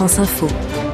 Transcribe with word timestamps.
France 0.00 0.20
Info. 0.20 0.89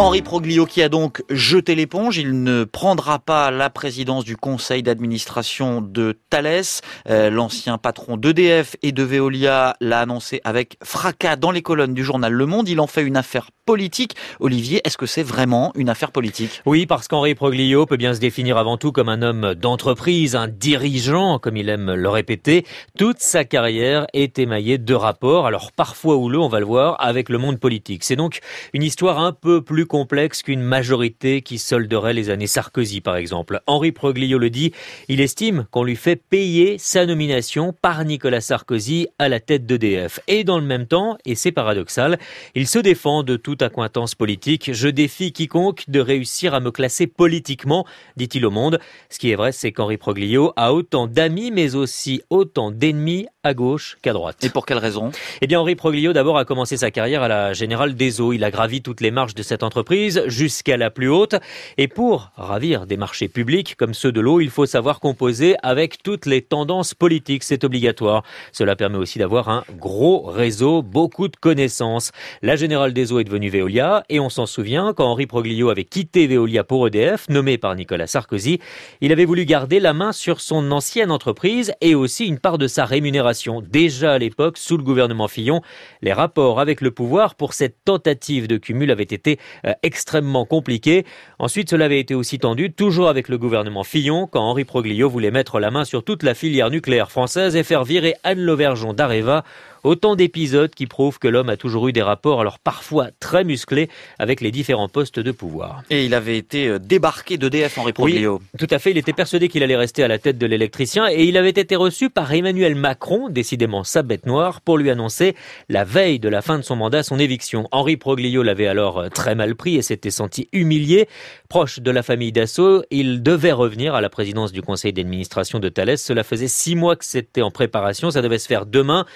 Henri 0.00 0.22
Proglio 0.22 0.64
qui 0.64 0.80
a 0.80 0.88
donc 0.88 1.22
jeté 1.28 1.74
l'éponge, 1.74 2.16
il 2.16 2.42
ne 2.42 2.64
prendra 2.64 3.18
pas 3.18 3.50
la 3.50 3.68
présidence 3.68 4.24
du 4.24 4.34
conseil 4.34 4.82
d'administration 4.82 5.82
de 5.82 6.18
Thales. 6.30 6.62
Euh, 7.10 7.28
L'ancien 7.28 7.76
patron 7.76 8.16
d'EDF 8.16 8.76
et 8.82 8.92
de 8.92 9.02
Veolia 9.02 9.76
l'a 9.82 10.00
annoncé 10.00 10.40
avec 10.42 10.78
fracas 10.82 11.36
dans 11.36 11.50
les 11.50 11.60
colonnes 11.60 11.92
du 11.92 12.02
journal 12.02 12.32
Le 12.32 12.46
Monde. 12.46 12.70
Il 12.70 12.80
en 12.80 12.86
fait 12.86 13.02
une 13.02 13.18
affaire 13.18 13.50
politique. 13.66 14.16
Olivier, 14.40 14.80
est-ce 14.86 14.96
que 14.96 15.04
c'est 15.04 15.22
vraiment 15.22 15.70
une 15.74 15.90
affaire 15.90 16.12
politique? 16.12 16.62
Oui, 16.64 16.86
parce 16.86 17.06
qu'Henri 17.06 17.34
Proglio 17.34 17.84
peut 17.84 17.98
bien 17.98 18.14
se 18.14 18.20
définir 18.20 18.56
avant 18.56 18.78
tout 18.78 18.92
comme 18.92 19.10
un 19.10 19.20
homme 19.20 19.54
d'entreprise, 19.54 20.34
un 20.34 20.48
dirigeant, 20.48 21.38
comme 21.38 21.58
il 21.58 21.68
aime 21.68 21.92
le 21.92 22.08
répéter. 22.08 22.64
Toute 22.96 23.20
sa 23.20 23.44
carrière 23.44 24.06
est 24.14 24.38
émaillée 24.38 24.78
de 24.78 24.94
rapports, 24.94 25.46
alors 25.46 25.72
parfois 25.72 26.16
houleux, 26.16 26.40
on 26.40 26.48
va 26.48 26.58
le 26.58 26.64
voir, 26.64 26.96
avec 27.00 27.28
le 27.28 27.36
monde 27.36 27.60
politique. 27.60 28.02
C'est 28.02 28.16
donc 28.16 28.40
une 28.72 28.82
histoire 28.82 29.20
un 29.20 29.32
peu 29.32 29.60
plus 29.60 29.86
complexe 29.90 30.44
qu'une 30.44 30.62
majorité 30.62 31.42
qui 31.42 31.58
solderait 31.58 32.14
les 32.14 32.30
années 32.30 32.46
Sarkozy, 32.46 33.00
par 33.00 33.16
exemple. 33.16 33.60
Henri 33.66 33.90
Proglio 33.90 34.38
le 34.38 34.48
dit, 34.48 34.72
il 35.08 35.20
estime 35.20 35.66
qu'on 35.72 35.82
lui 35.82 35.96
fait 35.96 36.14
payer 36.14 36.78
sa 36.78 37.06
nomination 37.06 37.74
par 37.82 38.04
Nicolas 38.04 38.40
Sarkozy 38.40 39.08
à 39.18 39.28
la 39.28 39.40
tête 39.40 39.66
d'EDF. 39.66 40.20
Et 40.28 40.44
dans 40.44 40.60
le 40.60 40.64
même 40.64 40.86
temps, 40.86 41.18
et 41.24 41.34
c'est 41.34 41.50
paradoxal, 41.50 42.20
il 42.54 42.68
se 42.68 42.78
défend 42.78 43.24
de 43.24 43.34
toute 43.34 43.62
accointance 43.62 44.14
politique. 44.14 44.70
Je 44.72 44.86
défie 44.86 45.32
quiconque 45.32 45.82
de 45.88 45.98
réussir 45.98 46.54
à 46.54 46.60
me 46.60 46.70
classer 46.70 47.08
politiquement, 47.08 47.84
dit-il 48.16 48.46
au 48.46 48.52
monde. 48.52 48.78
Ce 49.08 49.18
qui 49.18 49.32
est 49.32 49.36
vrai, 49.36 49.50
c'est 49.50 49.72
qu'Henri 49.72 49.96
Proglio 49.96 50.52
a 50.54 50.72
autant 50.72 51.08
d'amis, 51.08 51.50
mais 51.50 51.74
aussi 51.74 52.22
autant 52.30 52.70
d'ennemis 52.70 53.26
à 53.42 53.54
gauche 53.54 53.98
qu'à 54.02 54.12
droite. 54.12 54.36
Et 54.44 54.50
pour 54.50 54.66
quelle 54.66 54.78
raison? 54.78 55.10
Eh 55.40 55.48
bien, 55.48 55.58
Henri 55.58 55.74
Proglio 55.74 56.12
d'abord 56.12 56.38
a 56.38 56.44
commencé 56.44 56.76
sa 56.76 56.92
carrière 56.92 57.24
à 57.24 57.28
la 57.28 57.54
Générale 57.54 57.96
des 57.96 58.20
Eaux. 58.20 58.32
Il 58.32 58.44
a 58.44 58.52
gravi 58.52 58.82
toutes 58.82 59.00
les 59.00 59.10
marches 59.10 59.34
de 59.34 59.42
cette 59.42 59.64
entreprise 59.64 59.79
jusqu'à 60.26 60.76
la 60.76 60.90
plus 60.90 61.08
haute. 61.08 61.36
Et 61.78 61.88
pour 61.88 62.30
ravir 62.36 62.86
des 62.86 62.96
marchés 62.96 63.28
publics 63.28 63.76
comme 63.76 63.94
ceux 63.94 64.12
de 64.12 64.20
l'eau, 64.20 64.40
il 64.40 64.50
faut 64.50 64.66
savoir 64.66 65.00
composer 65.00 65.56
avec 65.62 66.02
toutes 66.02 66.26
les 66.26 66.42
tendances 66.42 66.94
politiques. 66.94 67.44
C'est 67.44 67.64
obligatoire. 67.64 68.22
Cela 68.52 68.76
permet 68.76 68.98
aussi 68.98 69.18
d'avoir 69.18 69.48
un 69.48 69.64
gros 69.78 70.22
réseau, 70.22 70.82
beaucoup 70.82 71.28
de 71.28 71.36
connaissances. 71.36 72.12
La 72.42 72.56
Générale 72.56 72.92
des 72.92 73.12
Eaux 73.12 73.20
est 73.20 73.24
devenue 73.24 73.50
Veolia 73.50 74.04
et 74.08 74.20
on 74.20 74.30
s'en 74.30 74.46
souvient 74.46 74.92
quand 74.94 75.06
Henri 75.06 75.26
Proglio 75.26 75.70
avait 75.70 75.84
quitté 75.84 76.26
Veolia 76.26 76.64
pour 76.64 76.86
EDF, 76.86 77.28
nommé 77.28 77.58
par 77.58 77.74
Nicolas 77.74 78.06
Sarkozy, 78.06 78.60
il 79.00 79.12
avait 79.12 79.24
voulu 79.24 79.44
garder 79.44 79.80
la 79.80 79.92
main 79.92 80.12
sur 80.12 80.40
son 80.40 80.70
ancienne 80.72 81.10
entreprise 81.10 81.72
et 81.80 81.94
aussi 81.94 82.26
une 82.26 82.38
part 82.38 82.58
de 82.58 82.66
sa 82.66 82.84
rémunération 82.84 83.60
Déjà 83.60 84.12
à 84.12 84.18
l'époque, 84.18 84.58
sous 84.58 84.76
le 84.76 84.82
gouvernement 84.82 85.28
Fillon, 85.28 85.62
les 86.02 86.12
rapports 86.12 86.60
avec 86.60 86.80
le 86.80 86.90
pouvoir 86.90 87.34
pour 87.34 87.54
cette 87.54 87.84
tentative 87.84 88.46
de 88.46 88.56
cumul 88.56 88.90
avaient 88.90 89.02
été 89.02 89.38
euh, 89.66 89.69
extrêmement 89.82 90.44
compliqués. 90.44 91.04
Ensuite, 91.38 91.70
cela 91.70 91.86
avait 91.86 92.00
été 92.00 92.14
aussi 92.14 92.38
tendu, 92.38 92.72
toujours 92.72 93.08
avec 93.08 93.28
le 93.28 93.38
gouvernement 93.38 93.84
Fillon, 93.84 94.26
quand 94.26 94.42
Henri 94.42 94.64
Proglio 94.64 95.08
voulait 95.08 95.30
mettre 95.30 95.60
la 95.60 95.70
main 95.70 95.84
sur 95.84 96.04
toute 96.04 96.22
la 96.22 96.34
filière 96.34 96.70
nucléaire 96.70 97.10
française 97.10 97.56
et 97.56 97.62
faire 97.62 97.84
virer 97.84 98.14
Anne 98.24 98.40
Lauvergeon 98.40 98.92
d'Areva 98.92 99.44
Autant 99.82 100.16
d'épisodes 100.16 100.70
qui 100.74 100.86
prouvent 100.86 101.18
que 101.18 101.28
l'homme 101.28 101.48
a 101.48 101.56
toujours 101.56 101.88
eu 101.88 101.92
des 101.92 102.02
rapports, 102.02 102.40
alors 102.40 102.58
parfois 102.58 103.08
très 103.18 103.44
musclés, 103.44 103.88
avec 104.18 104.40
les 104.40 104.50
différents 104.50 104.88
postes 104.88 105.18
de 105.18 105.32
pouvoir. 105.32 105.82
Et 105.90 106.04
il 106.04 106.14
avait 106.14 106.36
été 106.36 106.68
euh, 106.68 106.78
débarqué 106.78 107.38
d'EDF, 107.38 107.78
Henri 107.78 107.92
Proglio. 107.92 108.40
Oui, 108.40 108.58
tout 108.58 108.66
à 108.70 108.78
fait. 108.78 108.90
Il 108.90 108.98
était 108.98 109.12
persuadé 109.12 109.48
qu'il 109.48 109.62
allait 109.62 109.76
rester 109.76 110.02
à 110.02 110.08
la 110.08 110.18
tête 110.18 110.38
de 110.38 110.46
l'électricien 110.46 111.08
et 111.10 111.24
il 111.24 111.36
avait 111.36 111.50
été 111.50 111.76
reçu 111.76 112.10
par 112.10 112.32
Emmanuel 112.32 112.74
Macron, 112.74 113.28
décidément 113.28 113.84
sa 113.84 114.02
bête 114.02 114.26
noire, 114.26 114.60
pour 114.60 114.78
lui 114.78 114.90
annoncer 114.90 115.34
la 115.68 115.84
veille 115.84 116.18
de 116.18 116.28
la 116.28 116.42
fin 116.42 116.58
de 116.58 116.62
son 116.62 116.76
mandat 116.76 117.02
son 117.02 117.18
éviction. 117.18 117.68
Henri 117.72 117.96
Proglio 117.96 118.42
l'avait 118.42 118.66
alors 118.66 118.98
euh, 118.98 119.08
très 119.08 119.34
mal 119.34 119.54
pris 119.54 119.76
et 119.76 119.82
s'était 119.82 120.10
senti 120.10 120.48
humilié. 120.52 121.08
Proche 121.48 121.80
de 121.80 121.90
la 121.90 122.02
famille 122.02 122.32
Dassault, 122.32 122.82
il 122.90 123.22
devait 123.22 123.52
revenir 123.52 123.94
à 123.94 124.00
la 124.00 124.08
présidence 124.08 124.52
du 124.52 124.62
conseil 124.62 124.92
d'administration 124.92 125.58
de 125.58 125.68
Thales. 125.68 125.98
Cela 125.98 126.22
faisait 126.22 126.48
six 126.48 126.76
mois 126.76 126.96
que 126.96 127.04
c'était 127.04 127.42
en 127.42 127.50
préparation. 127.50 128.10
Ça 128.10 128.22
devait 128.22 128.38
se 128.38 128.46
faire 128.46 128.66
demain. 128.66 129.06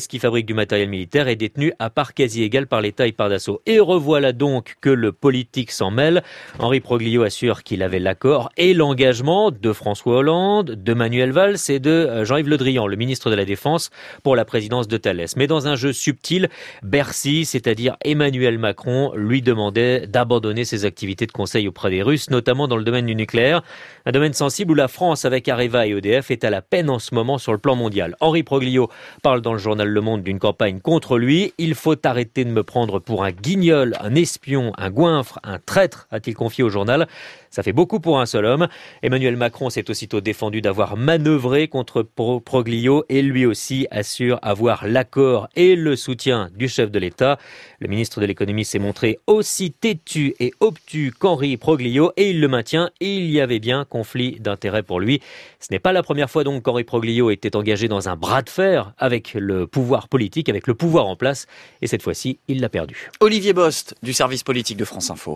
Thales 0.00 0.08
qui 0.08 0.18
fabrique 0.18 0.46
du 0.46 0.54
matériel 0.54 0.88
militaire, 0.88 1.28
est 1.28 1.36
détenu 1.36 1.72
à 1.78 1.90
part 1.90 2.14
quasi 2.14 2.42
égale 2.42 2.66
par 2.66 2.80
l'État 2.80 3.06
et 3.06 3.12
par 3.12 3.28
Dassault. 3.28 3.60
Et 3.66 3.78
revoilà 3.78 4.32
donc 4.32 4.76
que 4.80 4.90
le 4.90 5.12
politique 5.12 5.70
s'en 5.70 5.90
mêle. 5.90 6.22
Henri 6.58 6.80
Proglio 6.80 7.22
assure 7.22 7.62
qu'il 7.62 7.82
avait 7.82 7.98
l'accord 7.98 8.50
et 8.56 8.74
l'engagement 8.74 9.50
de 9.50 9.72
François 9.72 10.18
Hollande, 10.18 10.72
de 10.72 10.94
Manuel 10.94 11.32
Valls 11.32 11.56
et 11.68 11.78
de 11.78 11.90
euh, 11.90 12.24
Jean-Yves 12.24 12.48
Le 12.48 12.56
Drian, 12.56 12.86
le 12.86 12.96
ministre 12.96 13.30
de 13.30 13.34
la 13.34 13.44
Défense, 13.44 13.90
pour 14.22 14.36
la 14.36 14.44
présidence 14.44 14.88
de 14.88 14.96
Thales. 14.96 15.26
Mais 15.36 15.46
dans 15.46 15.68
un 15.68 15.76
jeu 15.76 15.92
subtil, 15.92 16.48
Bercy, 16.82 17.44
c'est-à-dire 17.44 17.96
Emmanuel 18.04 18.58
Macron, 18.58 19.12
lui 19.14 19.42
demandait 19.42 20.06
d'abandonner 20.06 20.64
ses 20.64 20.84
activités 20.84 21.26
de 21.26 21.32
conseil 21.32 21.68
auprès 21.68 21.90
des 21.90 22.02
Russes, 22.02 22.30
notamment 22.30 22.68
dans 22.68 22.76
le 22.76 22.84
domaine 22.84 23.06
du 23.06 23.14
nucléaire, 23.14 23.62
un 24.06 24.12
domaine 24.12 24.32
sensible 24.32 24.72
où 24.72 24.74
la 24.74 24.88
France, 24.88 25.24
avec 25.24 25.48
Areva 25.48 25.86
et 25.86 25.90
EDF, 25.90 26.30
est 26.30 26.44
à 26.44 26.50
la 26.50 26.62
peine 26.62 26.90
en 26.90 26.98
ce 26.98 27.14
moment 27.14 27.38
sur 27.38 27.52
le 27.52 27.58
plan 27.58 27.76
mondial. 27.76 28.16
Henri 28.20 28.42
Proglio 28.42 28.88
parle 29.22 29.40
dans 29.40 29.52
le 29.52 29.58
journal 29.58 29.88
Le 29.90 30.00
Monde 30.00 30.22
d'une 30.22 30.38
campagne 30.38 30.80
contre 30.80 31.18
lui. 31.18 31.52
Il 31.58 31.74
faut 31.74 31.96
arrêter 32.06 32.44
de 32.44 32.50
me 32.50 32.62
prendre 32.62 32.98
pour 32.98 33.24
un 33.24 33.32
guignol, 33.32 33.94
un 34.00 34.14
espion, 34.14 34.72
un 34.78 34.90
goinfre, 34.90 35.38
un 35.42 35.58
traître, 35.58 36.06
a-t-il 36.10 36.34
confié 36.34 36.64
au 36.64 36.70
journal. 36.70 37.08
Ça 37.50 37.64
fait 37.64 37.72
beaucoup 37.72 37.98
pour 37.98 38.20
un 38.20 38.26
seul 38.26 38.44
homme. 38.44 38.68
Emmanuel 39.02 39.36
Macron 39.36 39.70
s'est 39.70 39.90
aussitôt 39.90 40.20
défendu 40.20 40.60
d'avoir 40.60 40.96
manœuvré 40.96 41.66
contre 41.66 42.02
Proglio 42.02 43.04
et 43.08 43.22
lui 43.22 43.44
aussi 43.44 43.88
assure 43.90 44.38
avoir 44.42 44.86
l'accord 44.86 45.48
et 45.56 45.74
le 45.74 45.96
soutien 45.96 46.48
du 46.54 46.68
chef 46.68 46.92
de 46.92 46.98
l'État. 47.00 47.38
Le 47.80 47.88
ministre 47.88 48.20
de 48.20 48.26
l'économie 48.26 48.64
s'est 48.64 48.78
montré 48.78 49.18
aussi 49.26 49.72
têtu 49.72 50.34
et 50.38 50.52
obtus 50.60 51.12
qu'Henri 51.18 51.56
Proglio 51.56 52.12
et 52.16 52.30
il 52.30 52.40
le 52.40 52.46
maintient. 52.46 52.90
Il 53.00 53.28
y 53.30 53.40
avait 53.40 53.58
bien 53.58 53.84
conflit 53.84 54.38
d'intérêts 54.38 54.84
pour 54.84 55.00
lui. 55.00 55.20
Ce 55.58 55.68
n'est 55.72 55.80
pas 55.80 55.92
la 55.92 56.04
première 56.04 56.30
fois 56.30 56.44
donc 56.44 56.62
qu'Henri 56.62 56.84
Proglio 56.84 57.30
était 57.30 57.56
engagé 57.56 57.88
dans 57.88 58.08
un 58.08 58.14
bras 58.14 58.42
de 58.42 58.50
fer 58.50 58.92
avec 58.96 59.34
le 59.34 59.66
pouvoir 59.66 60.06
politique, 60.08 60.48
avec 60.48 60.68
le 60.68 60.74
pouvoir 60.74 61.08
en 61.08 61.16
place. 61.16 61.46
Et 61.82 61.88
cette 61.88 62.02
fois-ci, 62.02 62.38
il 62.46 62.60
l'a 62.60 62.68
perdu. 62.68 63.10
Olivier 63.18 63.52
Bost 63.54 63.96
du 64.04 64.12
service 64.12 64.44
politique 64.44 64.76
de 64.76 64.84
France 64.84 65.10
Info. 65.10 65.28